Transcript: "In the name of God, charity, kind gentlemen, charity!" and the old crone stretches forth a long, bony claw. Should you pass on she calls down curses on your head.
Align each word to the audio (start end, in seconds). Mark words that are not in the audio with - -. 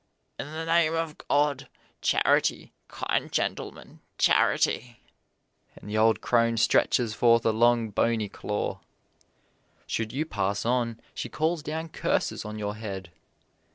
"In 0.39 0.51
the 0.51 0.65
name 0.65 0.95
of 0.95 1.15
God, 1.29 1.69
charity, 2.01 2.73
kind 2.87 3.31
gentlemen, 3.31 3.99
charity!" 4.17 4.99
and 5.75 5.87
the 5.87 5.99
old 5.99 6.21
crone 6.21 6.57
stretches 6.57 7.13
forth 7.13 7.45
a 7.45 7.51
long, 7.51 7.91
bony 7.91 8.27
claw. 8.27 8.79
Should 9.85 10.11
you 10.11 10.25
pass 10.25 10.65
on 10.65 10.99
she 11.13 11.29
calls 11.29 11.61
down 11.61 11.89
curses 11.89 12.45
on 12.45 12.57
your 12.57 12.77
head. 12.77 13.11